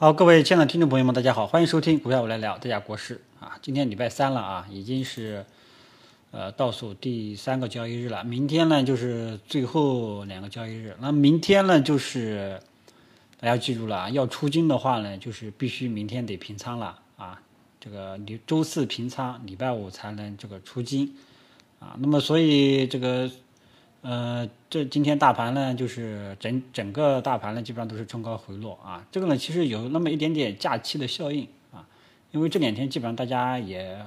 [0.00, 3.58] 好，各位亲爱的听众朋友们，大家好，欢迎收听股票我来聊，大家国事啊。
[3.60, 5.44] 今天礼拜三了啊，已经是
[6.30, 8.22] 呃倒数第三个交易日了。
[8.22, 12.60] 明天呢就是最后两个交易日，那明天呢就是
[13.40, 17.42] 大家记住了啊，要出金的话呢，就是必须明天得平仓了啊。
[17.80, 21.12] 这个你周四平仓，礼拜五才能这个出金
[21.80, 21.96] 啊。
[21.98, 23.28] 那么所以这个。
[24.00, 29.04] 呃，这今天大盘呢，就是整整个大盘呢，基本上都是冲高回落啊。
[29.10, 31.84] 这个呢，其实有那么一点点假期的效应啊，
[32.30, 34.06] 因为这两天基本上大家也，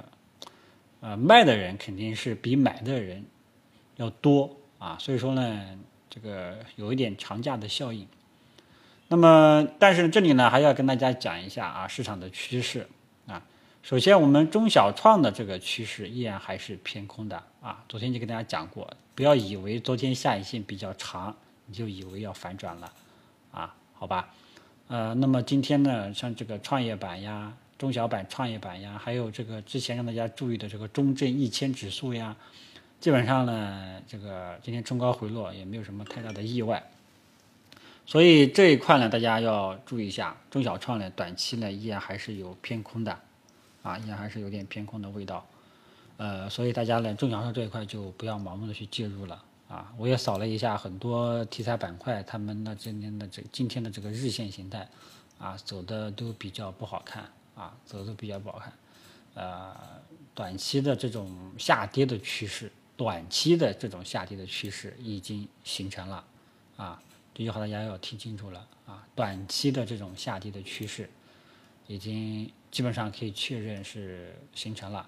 [1.00, 3.22] 呃，卖的人肯定是比买的人
[3.96, 5.60] 要多啊，所以说呢，
[6.08, 8.06] 这个有一点长假的效应。
[9.08, 12.88] 那么，但是这里呢，还要跟大家讲一下啊，市场的趋势
[13.26, 13.42] 啊。
[13.82, 17.82] 首先，我们中小创的这个趋势依然还是偏空的啊。
[17.88, 21.34] 昨天就跟大家讲过，不要以为昨天下影线比较长，
[21.66, 22.92] 你就以为要反转了
[23.52, 23.74] 啊？
[23.94, 24.28] 好吧？
[24.88, 32.36] 呃，那么今天呢，像这个创业板呀、中小板创业板呀，还有这个之前让大家注意的这个中证一千指数呀，
[33.00, 36.82] 基本上呢，这个今天冲高回落也没有什么太大的意外。
[38.04, 43.18] 所以这一块呢，大家要注意一下，中小创呢，短期呢依然还是有偏空的。
[43.82, 45.44] 啊，依然还是有点偏空的味道，
[46.22, 49.92] 呃，所以大家呢，中小创这一块就不要盲目的去介入了啊。
[49.98, 54.88] 我也扫了一下很多题材板块，他们的今天的这今天的这个日线形态，
[55.36, 58.72] 啊，走的都比较不好看啊，走的比较不好看，
[59.34, 59.76] 呃，
[60.32, 61.28] 短期的这种
[61.58, 66.24] 下跌的趋势，短期的这种下跌的趋势已经形成了
[66.76, 67.02] 啊，
[67.34, 71.10] 这句话大家要听清楚了啊，短期的这种下跌的趋势
[71.88, 72.48] 已经。
[72.72, 75.06] 基本上可以确认是形成了，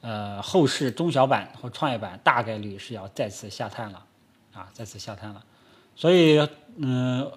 [0.00, 4.04] 呃，后市中小板和创业板大概率是要再次下探了，
[4.52, 5.44] 啊，再次下探了，
[5.96, 6.38] 所以，
[6.76, 7.30] 嗯，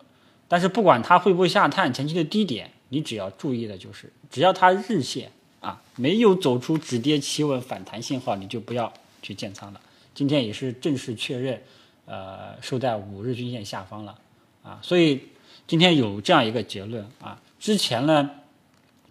[0.48, 9.82] 但是不管它会不会下探前期的低点，你只要注意的就是，只要它日线啊没有走出止跌企稳反弹信号，你就不要去建仓了。
[10.14, 11.62] 今天也是正式确认，
[12.06, 14.18] 呃，收在五日均线下方了，
[14.64, 15.22] 啊，所以
[15.66, 18.30] 今天有这样一个结论啊，之前呢。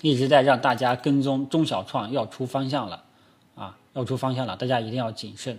[0.03, 3.05] 一直在让大家跟踪中小创要出方向了，
[3.61, 5.59] 啊，要出方向了，大家一定要谨慎，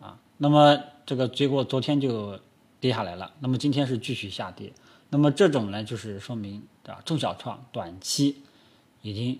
[0.00, 2.38] 啊，那么这个结果昨天就
[2.78, 4.72] 跌下来了，那么今天是继续下跌，
[5.10, 8.40] 那么这种呢就是说明啊中小创短期
[9.00, 9.36] 已经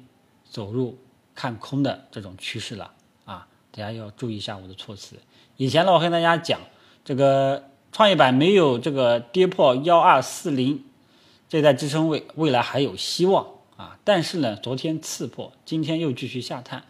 [0.51, 0.99] 走入
[1.33, 2.91] 看空的这种趋势了，
[3.25, 5.15] 啊，大家要注意一下我的措辞。
[5.57, 6.59] 以前呢我跟大家讲，
[7.05, 10.83] 这个创业板没有这个跌破幺二四零
[11.49, 13.47] 这带支撑位，未来还有希望。
[13.75, 16.85] 啊，但是呢，昨天刺破，今天又继续下探，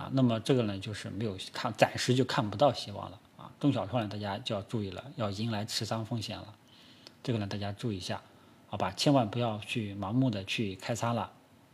[0.00, 3.52] 啊，那么这个呢，就是没有看，暂时就看不到希望了啊。
[3.60, 6.54] 中小创呢，大家就要注意了，要迎来持仓风险了，
[7.22, 8.22] 这个呢，大家注意一下，
[8.66, 8.90] 好吧？
[8.92, 11.30] 千万不要去盲目的去开仓了，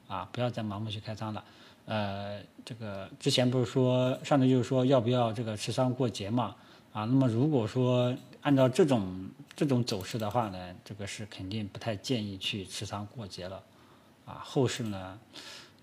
[0.09, 1.45] 啊，不要再盲目去开仓了。
[1.85, 6.57] 呃，这个之前不是说上头就是说要不要这个持仓过节嘛？
[6.93, 13.63] 啊，那么如果说按照这种这种走势的话呢，这个是肯定不太建议去持仓过节了。
[14.25, 15.17] 啊，后市呢，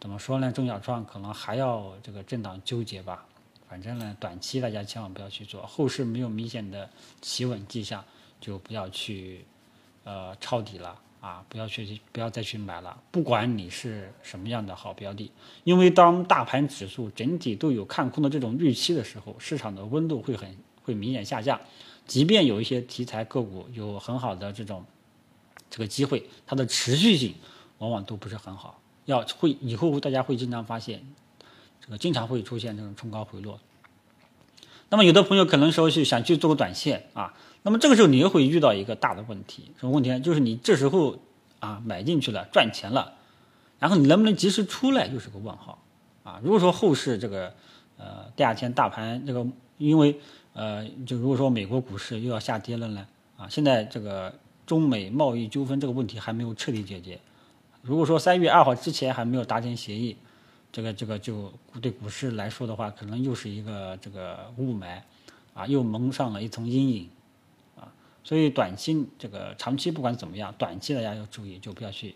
[0.04, 0.52] 怎么说呢？
[0.52, 3.26] 中小创可能还要这个震荡纠结吧。
[3.70, 6.90] 反正呢，短期大家千万不要去做，后市没有明显的
[7.22, 8.04] 企稳迹象，
[8.42, 9.46] 就不要去
[10.04, 11.42] 呃抄底了啊！
[11.48, 13.02] 不要去，不要再去买了。
[13.12, 15.32] 不管你是什么样的好标的，
[15.64, 20.54] 因为当大盘指数整体都有看空的这种预期的时候，市场的温度会很
[20.84, 21.58] 会明显下降。
[22.06, 24.84] 即便有一些题材个股有很好的这种
[25.70, 27.34] 这个机会，它的持续性。
[27.80, 31.04] 往往都不是很好，要会以后大家会经常发现，
[31.82, 33.60] 这个经常会出现这种冲高回落。
[34.90, 37.34] 那么有的朋友可能说是想去做个短线啊，
[37.64, 40.20] 那么这个时候你又会遇到一个大的问题，什么问题呢？
[40.20, 41.18] 就是你这时候
[41.60, 43.14] 啊买进去了赚钱了，
[43.80, 45.84] 然后你能不能及时出来又是个问号
[46.24, 46.40] 啊。
[46.44, 47.54] 如果说后市这个
[47.98, 49.46] 呃第二天大盘这个
[49.80, 50.20] 因为
[50.54, 54.34] 呃就如果说美国股市又要下跌了呢啊，现在这个
[54.68, 57.20] 中美贸易纠纷这个问题还没有彻底解决。
[57.84, 60.16] 如果说三月二号之前还没有达成协议，
[60.72, 61.52] 这个这个就
[61.82, 65.02] 对股市来说的话，可能又是一个这个雾霾，
[65.54, 67.10] 啊，又蒙上了一层阴影，
[67.76, 67.92] 啊，
[68.24, 72.16] 所以短期这个长期不管怎么样，短期大家要注意，就不要去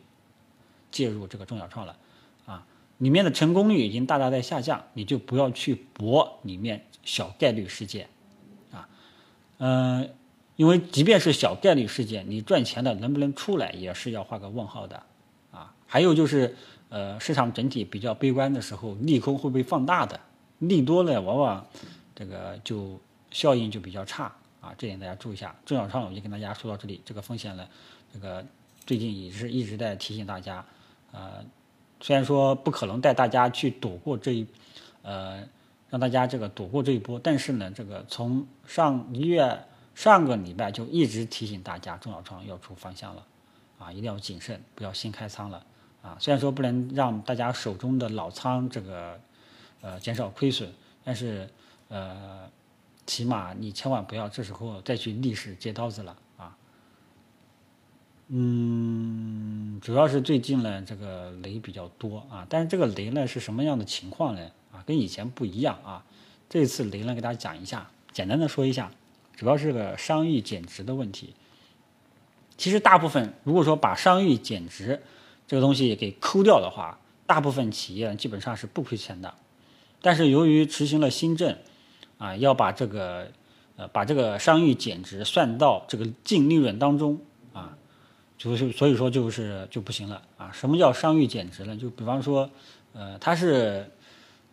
[0.90, 1.98] 介入这个中小创了，
[2.46, 2.66] 啊，
[3.00, 8.08] 里面的成功率已经大大在下降，你就不要去搏里面小概率事件，
[8.72, 8.88] 啊，
[9.58, 10.10] 嗯，
[10.56, 15.04] 因为即便是小概率事件，你赚钱的能不能出来，也是要画个问号的。
[15.52, 16.56] 啊还有就是，
[16.90, 20.20] 呃，市场整体比较悲观的时候，利空会被放大的，
[20.60, 21.66] 利多呢，往往
[22.14, 23.00] 这个就
[23.32, 24.26] 效应就比较差
[24.60, 25.56] 啊，这点大家注意一下。
[25.66, 27.68] 中小创我就跟大家说到这里，这个风险呢，
[28.14, 28.46] 这个
[28.86, 30.66] 最近也是一直在提醒大家，
[31.12, 31.44] 呃，
[32.02, 34.46] 虽然说不可能带大家去躲过这一，
[35.04, 35.42] 呃，
[35.90, 39.66] 让大家这个躲过这一波，但是呢，这个从上一月
[39.96, 43.26] 上个礼拜就一直提醒大家中小创要出方向了，
[43.78, 45.66] 啊，一定要谨慎，不要新开仓了，
[46.02, 49.20] 啊，虽然说不能让大家手中的老仓这个
[49.82, 50.72] 呃减少亏损，
[51.04, 51.50] 但是
[51.90, 52.50] 呃，
[53.06, 56.16] 起码你千万不要这时候再去逆势接刀子了。
[58.30, 64.52] 嗯，主要是最近呢，这个雷比较多啊，但是这个雷呢是什么样的情况呢？
[64.74, 66.04] 啊，跟以前不一样啊。
[66.50, 68.92] 这次雷呢，给大家讲一下，简单的说一下，
[69.38, 71.36] 主要是个商誉减值的问题。
[72.58, 75.02] 其实大部分如果说把商誉减值
[75.48, 79.34] 这个东西给抠掉的话，大部分企业基本上是不亏钱的。
[80.02, 81.56] 但是由于执行了新政，
[82.18, 83.32] 啊，要把这个
[83.76, 87.20] 呃把这个商誉减值算到这个净利润当中
[87.54, 87.78] 啊。
[88.38, 90.52] 就是所以说就是就不行了啊！
[90.54, 91.76] 什么叫商誉减值呢？
[91.76, 92.48] 就比方说，
[92.94, 93.90] 呃，它是，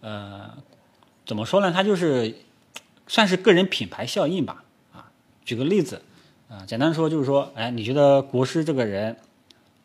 [0.00, 0.50] 呃，
[1.26, 1.70] 怎么说呢？
[1.70, 2.34] 它就是
[3.06, 4.64] 算是个人品牌效应吧
[4.94, 5.12] 啊！
[5.44, 6.00] 举个例子
[6.49, 9.17] 啊，简单说就是说，哎，你觉得国师这个人，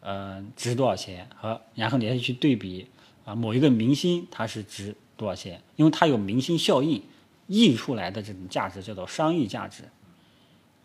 [0.01, 1.27] 呃，值多少钱？
[1.35, 2.87] 和然后你再去对比
[3.25, 5.61] 啊，某一个明星他是值多少钱？
[5.75, 7.01] 因为他有明星效应
[7.47, 9.83] 溢出来的这种价值叫做商誉价值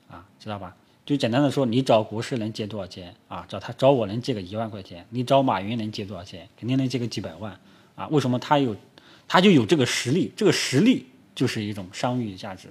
[0.09, 0.77] 啊，知道吧？
[1.05, 3.45] 就简单的说，你找国师能借多少钱啊？
[3.47, 6.49] 找他找我能借个一万块钱，你找马云能借多少钱？
[6.57, 7.61] 肯定能借个几百万
[7.95, 8.09] 啊！
[8.09, 8.75] 为什么他有，
[9.29, 10.33] 他就有这个实力？
[10.35, 11.05] 这个实力
[11.35, 12.69] 就是一种商誉价值。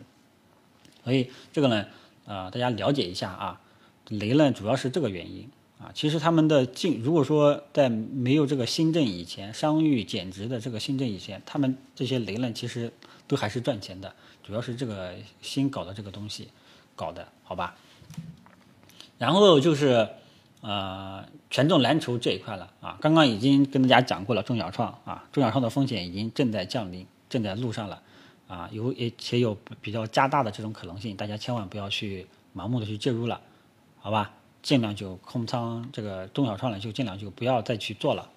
[1.04, 1.86] 所以这个呢，
[2.25, 3.60] 啊，大家了解一下啊。
[4.10, 5.50] 雷呢，主要是这个原因
[5.80, 5.92] 啊。
[5.94, 12.92] 其实他们的进，如果说在没有这个新政以前，商誉减值的这个新政以前，他们这些雷呢，其实
[13.28, 14.14] 都还是赚钱的。
[14.44, 16.50] 主要是这个新搞的这个东西
[16.96, 17.75] 搞的，好吧？
[19.18, 20.10] 然后就是，
[20.60, 22.98] 呃，权重蓝筹这一块了啊。
[23.00, 28.02] 刚刚已经跟大家讲过了，中小创啊，中小创的风险已经正在降临，正在路上了
[28.54, 33.42] 啊，有也且有比较加大的这种可能性，大家千万不要去盲目的去介入了，
[34.00, 34.32] 好吧？
[34.62, 38.30] 尽量就空仓这个中小创呢，就尽量就不要再去做了。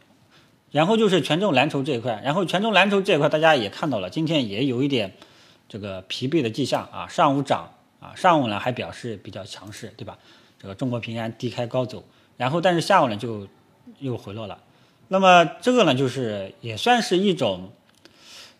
[0.70, 5.12] 然后就是权重蓝筹这一块，然后权重蓝筹这一块大家也看到了，今天也有一点
[5.68, 7.72] 这个疲惫的迹象啊，上午涨。
[7.98, 10.18] 啊，上午呢还表示比较强势，对吧？
[10.58, 12.04] 这个中国平安低开高走，
[12.36, 13.48] 然后但是下午呢就
[14.00, 14.58] 又回落了。
[15.08, 17.72] 那么这个呢就是也算是一种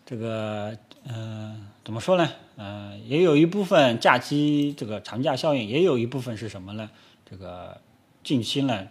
[0.07, 0.77] 这个
[1.09, 2.29] 嗯怎么说呢？
[2.57, 6.91] 呃，也有一部分假期这个长假效应，也有一部分是什么呢？
[7.29, 7.81] 这个
[8.25, 8.87] 近期呢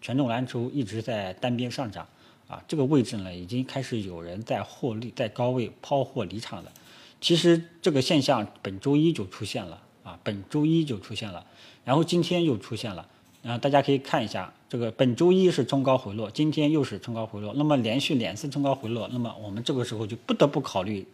[0.00, 2.06] 权重蓝筹一直在单边上涨
[2.48, 6.70] 啊，这个位置呢已经开始有人在获利，在高位抛货离场了。
[7.20, 11.44] 其实这个现象本周一就出现了啊，本周一就出现了，
[11.84, 13.08] 然后今天又出现了，
[13.42, 21.06] 啊，大家可以看一下，这个本周一是冲高回落，今天又是冲高回落，那么连续两次冲高回落，那么我们这个时候就不得不考虑，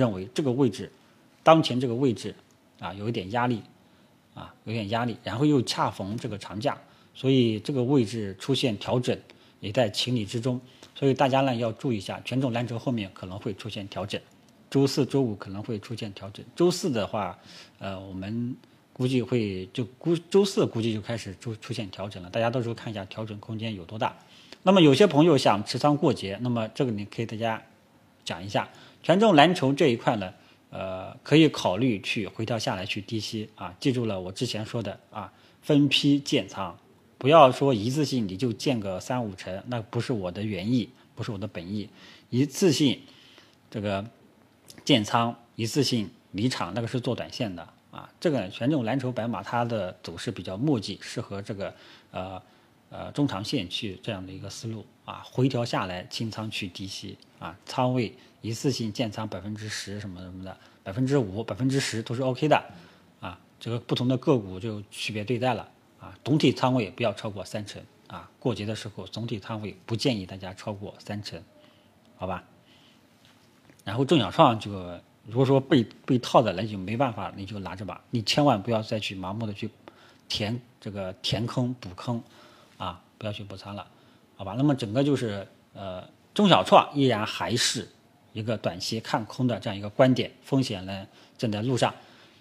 [0.00, 0.90] 认为这个位置，
[1.42, 2.34] 当前这个位置
[2.80, 3.62] 啊有一点压力，
[4.34, 6.76] 啊有点压力，然后又恰逢这个长假，
[7.14, 9.16] 所以这个位置出现调整
[9.60, 10.58] 也在情理之中，
[10.94, 14.18] 所以大家呢要注意一下，权重蓝筹后面可能会出现调整。
[14.70, 17.36] 周四周五可能会出现调整，周四的话，
[17.80, 18.56] 呃，我们
[18.92, 24.16] 估计会就估周四估计就开始出出现调整了，大家到时候看一下调整空间有多大。
[24.62, 27.60] 那么有些朋友想持仓过节，那么这个你可以大家
[28.24, 28.68] 讲一下，
[29.02, 30.32] 权重蓝筹这一块呢，
[30.70, 36.76] 呃，可以考虑去回调下来去低吸啊，记住了我之前说的啊，分批建仓，
[37.18, 41.88] 不要说一次性你就建个三五成，那不是我的原意，不是我的本意，
[42.30, 43.00] 一次性
[43.70, 44.04] 这个。
[44.82, 48.08] 建仓一次性离场，那个是做短线的啊。
[48.18, 51.72] 这个权重蓝筹白马它的走势比较墨迹，适合这个
[52.10, 52.40] 呃
[52.90, 55.22] 呃中长线去这样的一个思路啊。
[55.24, 62.62] 回调下来清仓去低吸啊，仓位一次性建仓百分之十什么什么的，百分之五、百分之十都是 OK 的
[63.20, 63.40] 啊。
[63.58, 65.68] 这个不同的个股就区别对待了
[65.98, 66.14] 啊。
[66.22, 68.30] 总体仓位不要超过三成啊。
[68.38, 71.42] 过节的时候总体仓位不建议大家超过三成，
[72.16, 72.44] 好吧？
[73.82, 74.70] 然后中小创就
[75.26, 78.02] 如果说被被套的，那就没办法，你就拿着吧。
[78.10, 79.70] 你千万不要再去盲目的去
[80.28, 82.22] 填这个填坑补坑
[82.80, 83.86] 啊，不要去补仓了，
[84.36, 84.54] 好吧？
[84.56, 87.86] 那么整个就是呃，中小创依然还是
[88.32, 91.06] 一个短期看空的这样一个观点，风险呢
[91.36, 91.94] 正在路上。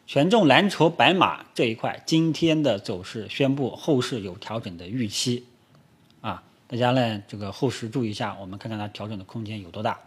[0.07, 5.45] 权重蓝筹白马这一块，今天的走势宣布后市有调整的预期
[6.21, 9.99] 啊，大家呢这个后市注意一下，我们看看它调整的空间有多大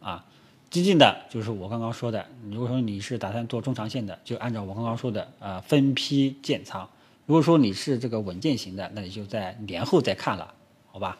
[0.00, 0.24] 啊。
[0.68, 6.86] 激进的就是我刚刚说的，如果说你是打算做中长线的，就按照我刚刚说的，呃，分批建仓。
[7.28, 10.54] 如果说你是这个稳健型的，那你就在年后再看了，
[10.90, 11.18] 好吧？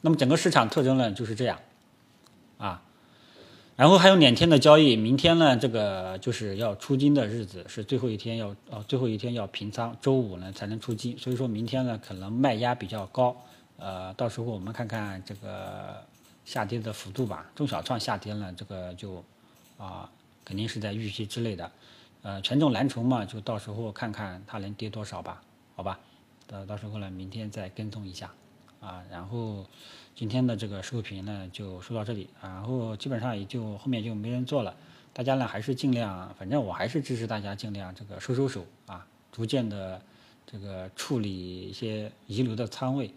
[0.00, 1.60] 那么整个市场特征呢就是这样，
[2.58, 2.82] 啊，
[3.76, 13.36] 然后还有两天的交易，明天呢这个就是要出金的日子，是最后一天要哦最后一天要平仓，周五呢才能出金，所以说明天呢可能卖压比较高，
[13.76, 16.04] 呃，到时候我们看看这个
[16.44, 19.24] 下跌的幅度吧，中小创下跌了，这个就
[19.76, 20.10] 啊
[20.44, 21.70] 肯定是在预期之内的。
[22.28, 25.40] 呃，权重蓝筹嘛，就到时候看看它能跌多少吧，
[25.74, 25.98] 好吧？
[26.46, 28.30] 到到时候呢，明天再跟踪一下，
[28.82, 29.64] 啊，然后
[30.14, 34.76] 今天的这个收评呢就说到这里，然后基本上也就后面就没人做了，
[35.14, 39.98] 大家呢还是尽量，反正我还是支持大家尽量这个收收手啊，逐渐的
[40.44, 43.10] 这个处理一些遗留的仓位，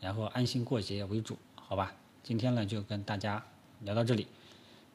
[0.00, 1.94] 然后安心过节为主，好吧？
[2.24, 3.40] 今天呢就跟大家
[3.82, 4.26] 聊到这里，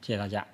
[0.02, 0.46] 谢谢大家。